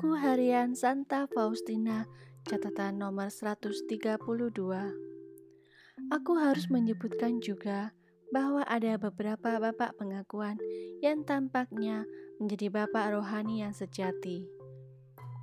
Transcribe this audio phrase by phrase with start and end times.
[0.00, 2.08] Buku Harian Santa Faustina,
[2.48, 4.00] catatan nomor 132.
[6.08, 7.92] Aku harus menyebutkan juga
[8.32, 10.56] bahwa ada beberapa bapak pengakuan
[11.04, 12.08] yang tampaknya
[12.40, 14.48] menjadi bapak rohani yang sejati,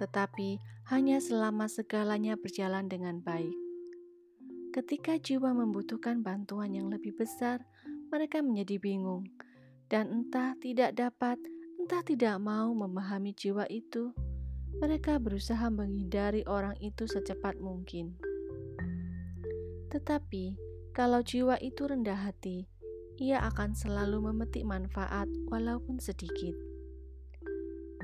[0.00, 0.56] tetapi
[0.88, 3.52] hanya selama segalanya berjalan dengan baik.
[4.72, 7.60] Ketika jiwa membutuhkan bantuan yang lebih besar,
[8.08, 9.28] mereka menjadi bingung
[9.92, 11.36] dan entah tidak dapat
[11.76, 14.16] entah tidak mau memahami jiwa itu,
[14.76, 18.16] mereka berusaha menghindari orang itu secepat mungkin.
[19.88, 20.56] Tetapi,
[20.92, 22.68] kalau jiwa itu rendah hati,
[23.16, 26.52] ia akan selalu memetik manfaat walaupun sedikit.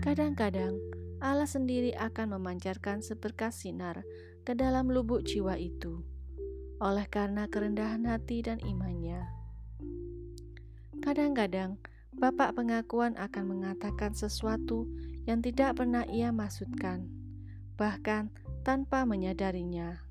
[0.01, 0.81] Kadang-kadang,
[1.21, 4.03] Allah sendiri akan memancarkan seberkas sinar
[4.43, 6.03] ke dalam lubuk jiwa itu,
[6.81, 9.23] oleh karena kerendahan hati dan imannya.
[11.05, 11.79] Kadang-kadang,
[12.13, 14.85] Bapak pengakuan akan mengatakan sesuatu
[15.27, 17.07] yang tidak pernah ia maksudkan,
[17.79, 18.31] bahkan
[18.67, 20.03] tanpa menyadarinya.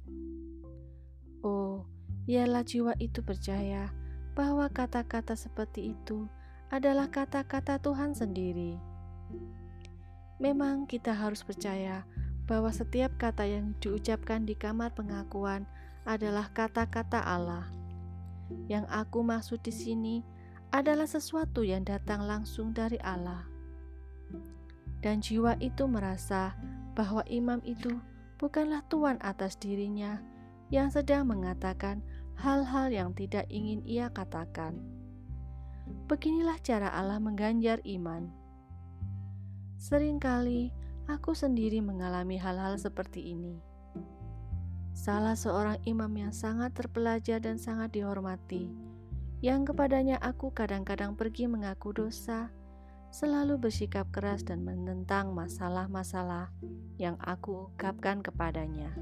[1.44, 1.88] Oh,
[2.28, 3.92] biarlah jiwa itu percaya
[4.38, 6.28] bahwa kata-kata seperti itu
[6.72, 8.80] adalah kata-kata Tuhan sendiri.
[10.40, 12.08] Memang kita harus percaya
[12.48, 15.68] bahwa setiap kata yang diucapkan di kamar pengakuan
[16.08, 17.70] adalah kata-kata Allah.
[18.68, 20.16] Yang aku maksud di sini
[20.72, 23.48] adalah sesuatu yang datang langsung dari Allah.
[25.02, 26.54] Dan jiwa itu merasa
[26.94, 27.98] bahwa imam itu
[28.38, 30.22] bukanlah tuan atas dirinya
[30.70, 32.06] yang sedang mengatakan
[32.38, 34.78] hal-hal yang tidak ingin ia katakan.
[36.08, 38.30] Beginilah cara Allah mengganjar iman.
[39.82, 40.70] Seringkali
[41.10, 43.58] aku sendiri mengalami hal-hal seperti ini.
[44.94, 48.92] Salah seorang imam yang sangat terpelajar dan sangat dihormati
[49.42, 52.54] yang kepadanya aku kadang-kadang pergi mengaku dosa,
[53.12, 56.50] selalu bersikap keras dan menentang masalah-masalah
[56.96, 58.96] yang aku ungkapkan kepadanya.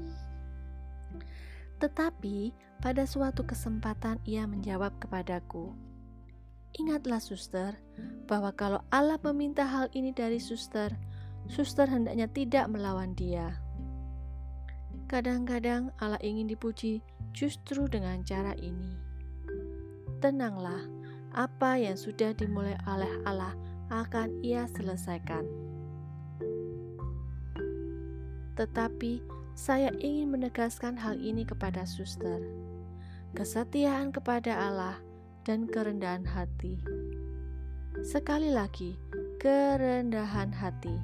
[1.78, 5.72] Tetapi pada suatu kesempatan ia menjawab kepadaku,
[6.78, 7.74] Ingatlah suster,
[8.30, 10.94] bahwa kalau Allah meminta hal ini dari suster,
[11.50, 13.58] suster hendaknya tidak melawan dia.
[15.10, 17.02] Kadang-kadang Allah ingin dipuji
[17.34, 18.94] justru dengan cara ini.
[20.22, 20.86] Tenanglah,
[21.34, 23.50] apa yang sudah dimulai oleh Allah
[23.90, 25.42] akan Ia selesaikan.
[28.54, 29.20] Tetapi
[29.58, 32.38] saya ingin menegaskan hal ini kepada suster.
[33.34, 34.96] Kesetiaan kepada Allah
[35.42, 36.78] dan kerendahan hati.
[38.06, 38.94] Sekali lagi,
[39.42, 40.94] kerendahan hati.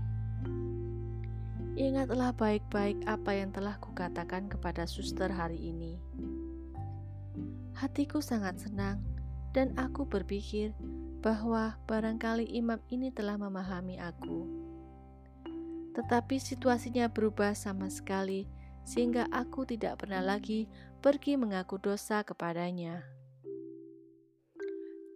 [1.77, 6.01] Ingatlah baik-baik apa yang telah kukatakan kepada suster hari ini.
[7.77, 9.05] Hatiku sangat senang,
[9.53, 10.73] dan aku berpikir
[11.21, 14.47] bahwa barangkali imam ini telah memahami aku.
[15.97, 18.44] Tetapi situasinya berubah sama sekali,
[18.87, 20.69] sehingga aku tidak pernah lagi
[21.00, 23.03] pergi mengaku dosa kepadanya.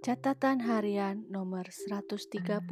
[0.00, 2.64] Catatan harian nomor 133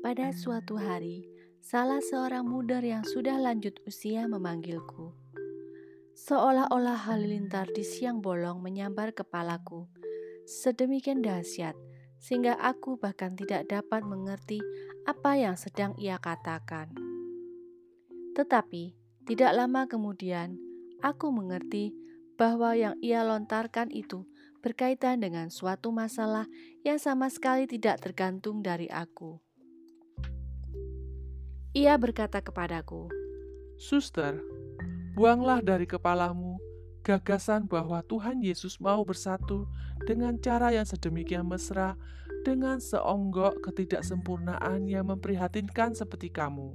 [0.00, 1.28] Pada suatu hari,
[1.60, 5.12] salah seorang muda yang sudah lanjut usia memanggilku.
[6.16, 9.92] Seolah-olah halilintar di siang bolong menyambar kepalaku,
[10.46, 11.76] sedemikian dahsyat
[12.22, 14.62] sehingga aku bahkan tidak dapat mengerti
[15.06, 16.94] apa yang sedang ia katakan.
[18.38, 18.94] Tetapi
[19.26, 20.54] tidak lama kemudian,
[21.02, 21.90] aku mengerti
[22.38, 24.22] bahwa yang ia lontarkan itu
[24.62, 26.46] berkaitan dengan suatu masalah
[26.86, 29.42] yang sama sekali tidak tergantung dari aku.
[31.74, 33.10] Ia berkata kepadaku,
[33.80, 34.38] "Suster,
[35.12, 36.56] Buanglah dari kepalamu
[37.04, 39.68] gagasan bahwa Tuhan Yesus mau bersatu
[40.04, 41.98] dengan cara yang sedemikian mesra
[42.42, 46.74] dengan seonggok ketidaksempurnaan yang memprihatinkan seperti kamu.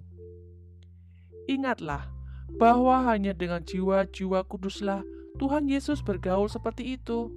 [1.47, 2.07] Ingatlah
[2.55, 5.03] bahwa hanya dengan jiwa-jiwa kuduslah
[5.37, 7.31] Tuhan Yesus bergaul seperti itu.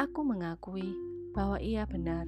[0.00, 0.90] Aku mengakui
[1.36, 2.26] bahwa ia benar,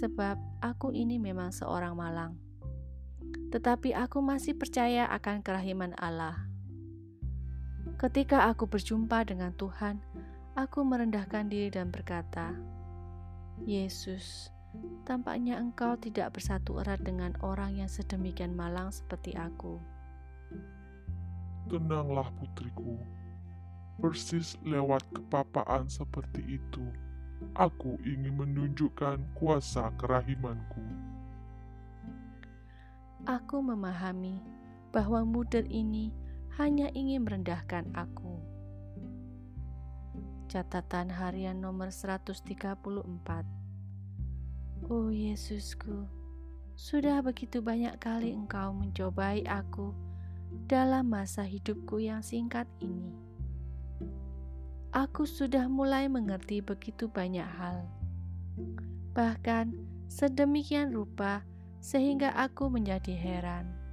[0.00, 2.40] sebab aku ini memang seorang malang
[3.54, 6.50] tetapi aku masih percaya akan kerahiman Allah.
[7.94, 10.02] Ketika aku berjumpa dengan Tuhan,
[10.58, 12.50] aku merendahkan diri dan berkata,
[13.62, 14.50] "Yesus,
[15.06, 19.78] tampaknya Engkau tidak bersatu erat dengan orang yang sedemikian malang seperti aku."
[21.70, 22.98] Tenanglah, putriku.
[23.94, 26.82] Persis lewat kepapaan seperti itu,
[27.54, 30.82] aku ingin menunjukkan kuasa kerahimanku.
[33.24, 34.42] Aku memahami
[34.90, 36.10] bahwa mudir ini
[36.54, 38.38] hanya ingin merendahkan aku.
[40.46, 42.46] Catatan harian nomor 134
[44.86, 46.06] Oh Yesusku,
[46.78, 49.90] sudah begitu banyak kali Engkau mencobai aku
[50.70, 53.10] dalam masa hidupku yang singkat ini.
[54.94, 57.82] Aku sudah mulai mengerti begitu banyak hal,
[59.10, 59.74] bahkan
[60.06, 61.42] sedemikian rupa
[61.82, 63.83] sehingga aku menjadi heran.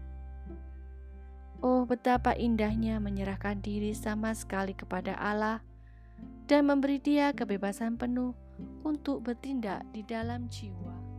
[1.62, 5.62] Oh, betapa indahnya menyerahkan diri sama sekali kepada Allah
[6.50, 8.34] dan memberi Dia kebebasan penuh
[8.82, 11.11] untuk bertindak di dalam jiwa.